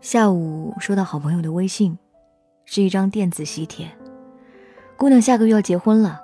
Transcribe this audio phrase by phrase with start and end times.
[0.00, 1.98] 下午收到好朋友的微信，
[2.64, 3.90] 是一张电子喜帖。
[4.96, 6.20] 姑娘下个月要结婚了，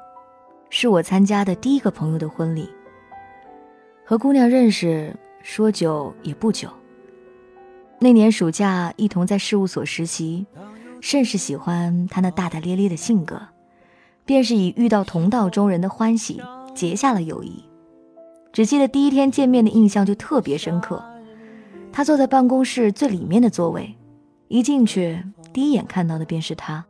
[0.71, 2.69] 是我参加的第一个朋友的婚礼。
[4.05, 6.69] 和姑娘认识说久也不久。
[7.99, 10.47] 那年暑假一同在事务所实习，
[11.01, 13.41] 甚是喜欢她那大大咧咧的性格，
[14.25, 16.41] 便是以遇到同道中人的欢喜
[16.75, 17.65] 结下了友谊。
[18.53, 21.03] 只记得第一天见面的印象就特别深刻。
[21.93, 23.95] 他坐在办公室最里面的座位，
[24.49, 25.23] 一进去
[25.53, 26.85] 第一眼看到的便是他。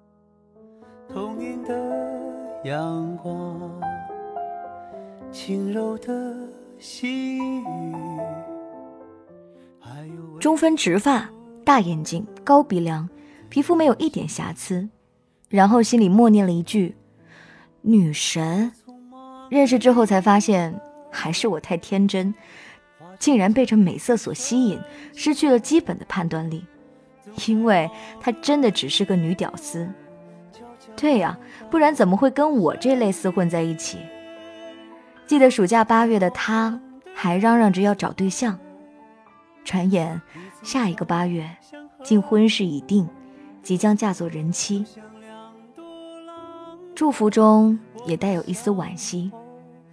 [10.40, 11.28] 中分直发，
[11.64, 13.08] 大眼睛，高鼻梁，
[13.48, 14.88] 皮肤没有一点瑕疵。
[15.48, 16.96] 然后心里默念了一句
[17.82, 18.72] ：“女神。”
[19.50, 20.80] 认识之后才发现，
[21.10, 22.32] 还是我太天真。
[23.22, 24.76] 竟然被这美色所吸引，
[25.14, 26.66] 失去了基本的判断力，
[27.46, 27.88] 因为
[28.20, 29.88] 她真的只是个女屌丝。
[30.96, 31.38] 对呀，
[31.70, 33.98] 不然怎么会跟我这类厮混在一起？
[35.24, 36.80] 记得暑假八月的她，
[37.14, 38.58] 还嚷嚷着要找对象，
[39.62, 40.20] 转眼
[40.64, 41.48] 下一个八月，
[42.02, 43.08] 竟婚事已定，
[43.62, 44.84] 即将嫁作人妻。
[46.92, 49.30] 祝福中也带有一丝惋惜。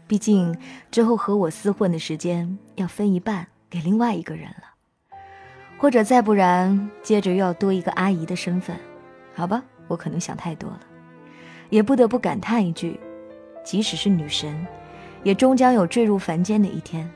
[0.09, 0.57] 毕竟
[0.89, 4.63] 之后和我厮混的时间要分一半给另外一个人了，
[5.77, 8.75] 或者再不然，接着又要多一个阿姨的身份，
[9.35, 10.79] 好吧，我可能想太多了，
[11.69, 12.99] 也不得不感叹一句：
[13.63, 14.65] 即使是女神，
[15.21, 17.07] 也终将有坠入凡间的一天。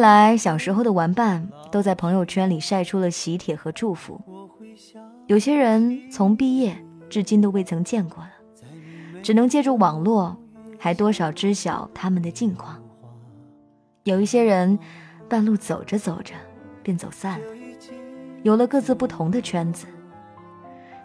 [0.00, 4.20] 来，小时候的玩伴都在朋友圈里晒出了喜帖和祝福。
[5.26, 6.76] 有些人从毕业
[7.08, 8.30] 至今都未曾见过了，
[9.22, 10.36] 只能借助网络，
[10.78, 12.82] 还多少知晓他们的近况。
[14.04, 14.78] 有一些人，
[15.28, 16.34] 半路走着走着
[16.82, 17.46] 便走散了，
[18.42, 19.86] 有了各自不同的圈子，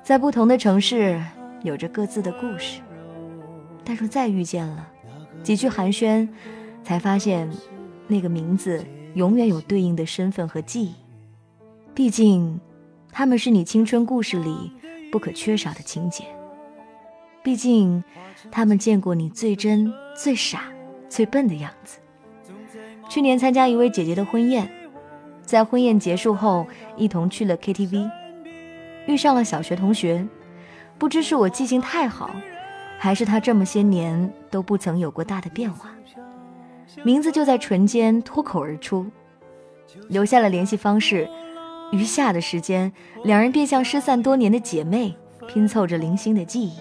[0.03, 1.21] 在不同的城市
[1.61, 2.81] 有着各自的故事。
[3.83, 4.87] 但若再遇见了，
[5.43, 6.27] 几句寒暄，
[6.83, 7.49] 才发现。
[8.07, 10.95] 那个名字永远有对应的身份和记忆，
[11.93, 12.59] 毕竟，
[13.11, 14.71] 他们是你青春故事里
[15.11, 16.23] 不可缺少的情节。
[17.43, 18.03] 毕竟，
[18.51, 20.63] 他们见过你最真、最傻、
[21.07, 21.99] 最笨的样子。
[23.07, 24.69] 去年参加一位姐姐的婚宴，
[25.43, 26.67] 在婚宴结束后，
[26.97, 28.09] 一同去了 KTV，
[29.07, 30.27] 遇上了小学同学。
[30.97, 32.35] 不知是我记性太好，
[32.97, 35.91] 还是他这么些年都不曾有过大的变化。
[37.03, 39.05] 名字就在唇间脱口而出，
[40.09, 41.29] 留下了联系方式。
[41.91, 42.91] 余下的时间，
[43.23, 45.15] 两人便像失散多年的姐妹，
[45.47, 46.73] 拼凑着零星的记忆。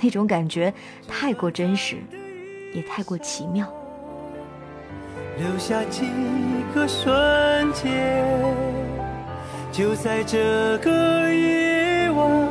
[0.00, 0.72] 那种感觉
[1.06, 1.96] 太过真实，
[2.74, 3.70] 也太过奇妙。
[5.38, 6.06] 留下几
[6.74, 8.24] 个瞬间，
[9.70, 12.48] 就在这个夜晚，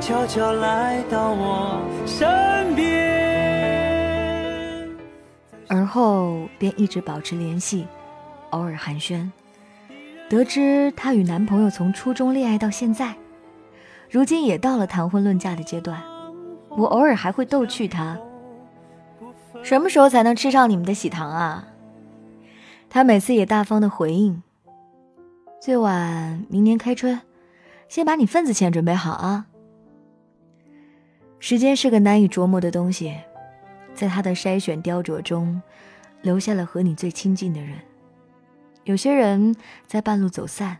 [0.00, 3.13] 悄悄来到我身边。
[5.94, 7.86] 后便一直保持联系，
[8.50, 9.30] 偶尔寒暄。
[10.28, 13.14] 得知她与男朋友从初中恋爱到现在，
[14.10, 16.02] 如今也到了谈婚论嫁的阶段。
[16.70, 18.18] 我偶尔还会逗趣她
[19.62, 21.68] ：“什么时候才能吃上你们的喜糖啊？”
[22.90, 24.42] 她每次也大方的回应
[25.62, 27.20] ：“最晚明年开春，
[27.86, 29.46] 先把你份子钱准备好啊。”
[31.38, 33.14] 时间是个难以琢磨的东西。
[33.94, 35.62] 在他的筛选雕琢中，
[36.22, 37.78] 留下了和你最亲近的人。
[38.84, 39.54] 有些人
[39.86, 40.78] 在半路走散，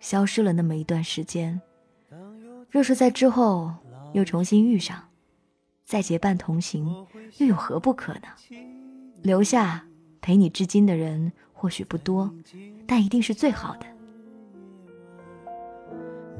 [0.00, 1.60] 消失了那么一段时间。
[2.70, 3.72] 若是在之后
[4.12, 5.08] 又重新遇上，
[5.84, 7.06] 再结伴同行，
[7.38, 8.28] 又有何不可呢？
[9.22, 9.84] 留下
[10.20, 12.32] 陪你至今的人或许不多，
[12.86, 13.86] 但一定是最好的。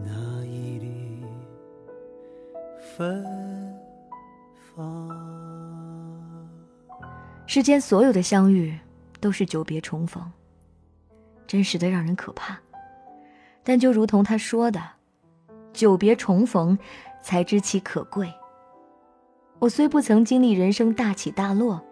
[0.05, 1.25] 那一缕
[2.97, 3.25] 芬
[4.75, 5.19] 芳。
[7.52, 8.79] 世间所有的相遇，
[9.19, 10.23] 都是久别重逢，
[11.49, 12.56] 真实的让人可怕。
[13.64, 14.81] 但就如同他说的，
[15.73, 16.79] 久别重逢，
[17.20, 18.32] 才知其可贵。
[19.58, 21.85] 我虽不曾经历人生大起大落，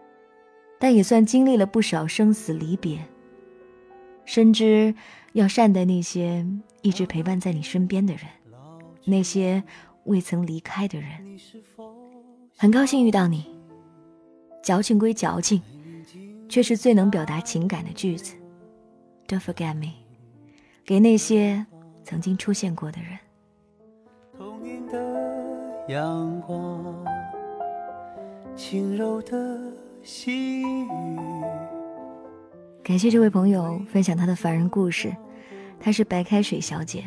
[0.79, 3.01] 但也算经历了不少生死离别。
[4.25, 4.95] 深知
[5.33, 6.47] 要善待那些
[6.83, 8.23] 一直陪伴在你身边的人，
[9.05, 9.65] 那些
[10.05, 11.11] 未曾离开的人。
[12.57, 13.58] 很高兴遇到你。
[14.63, 15.63] 矫情归矫情，
[16.49, 18.35] 却是最能表达情感的句子。
[19.27, 19.93] Don't forget me，
[20.85, 21.67] 给那些
[22.05, 23.19] 曾经出现过的人。
[24.37, 27.05] 童年的阳光，
[28.57, 29.61] 轻柔的
[30.03, 31.19] 细雨。
[32.83, 35.15] 感谢这位朋友分享他的凡人故事，
[35.79, 37.05] 她是白开水小姐。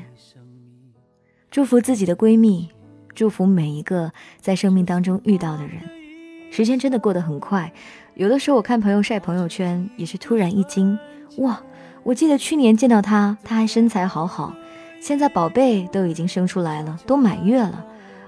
[1.50, 2.70] 祝福自己的闺蜜，
[3.16, 5.82] 祝福每一个在生命当中遇到的人。
[6.52, 7.72] 时间真的过得很快，
[8.14, 11.00] 有的时候我看朋友晒朋友圈，也是突然一惊，
[11.38, 11.60] 哇！
[12.04, 14.54] 我记得去年见到她，她还身材好好，
[15.00, 17.86] 现在宝贝都已经生出来了，都满月了。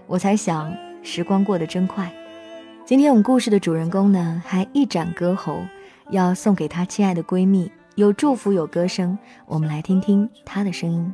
[0.08, 0.74] 我才想，
[1.04, 2.10] 时光过得真快。
[2.86, 5.60] 今天我们故事的主人公呢，还一展歌喉，
[6.10, 9.18] 要送给她亲爱的闺蜜，有祝福，有歌声。
[9.46, 11.14] 我们来听听她的声音。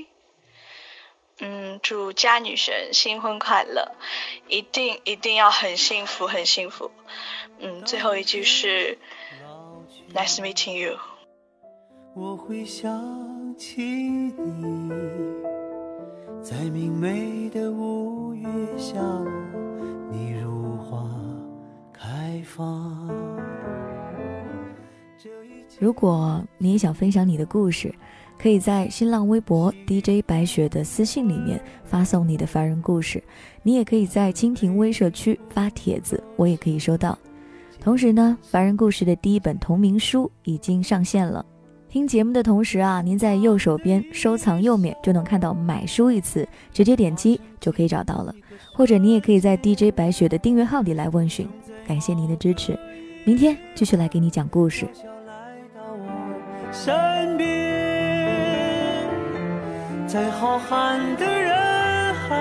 [1.43, 3.91] 嗯，祝佳女神新婚快乐，
[4.47, 6.91] 一定一定要很幸福很幸福。
[7.59, 8.99] 嗯，最后一句是
[10.13, 10.97] Nice meeting you。
[12.13, 14.91] 我会想起你，
[16.43, 18.47] 在明媚的五月
[18.77, 19.01] 下，
[20.11, 21.09] 你如花
[21.91, 23.09] 开放。
[25.79, 27.91] 如果你也想分享你的故事，
[28.41, 33.23] 可以在新浪微博 DJ 白雪的私信里面发送你的凡人故事。
[33.61, 37.15] 你也可以在蜻蜓微社区发帖子，我也可以收到。
[37.79, 41.45] 同时呢，凡人故事的第一本同名书已经上线了。
[41.87, 48.33] 听节目的同时啊，您在右手边收藏右面就能看到“买书”一词，直接点击就可以找到了。
[48.73, 51.47] 或者你也可以在 DJ 白雪的订阅号里来问询。
[51.85, 52.75] 感谢您的支持，
[53.23, 54.87] 明天继续来给你讲故事。
[60.11, 62.35] 在浩瀚的人海，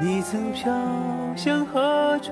[0.00, 0.72] 你曾飘
[1.34, 2.30] 向何处？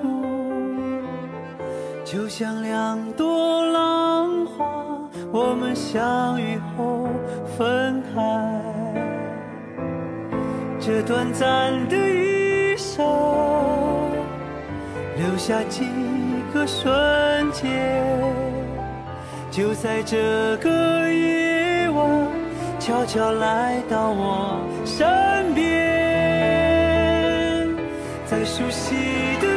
[2.05, 4.65] 就像两朵浪花。
[5.33, 7.09] 我们相遇后
[7.57, 8.61] 分开，
[10.79, 13.05] 这短暂的一生，
[15.17, 15.83] 留下几
[16.53, 17.69] 个瞬间，
[19.51, 21.34] 就在这个夜，
[22.85, 25.07] 悄悄来到我身
[25.55, 25.65] 边，
[28.27, 28.93] 在熟悉
[29.41, 29.54] 的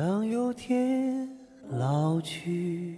[0.00, 1.28] 当有天
[1.72, 2.96] 老去。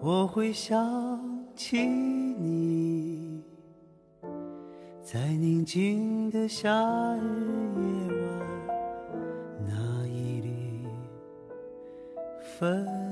[0.00, 3.42] 我会想起你，
[5.02, 6.70] 在宁静的夏
[7.16, 7.24] 日
[7.80, 8.46] 夜晚，
[9.66, 10.86] 那一缕
[12.40, 13.03] 芬。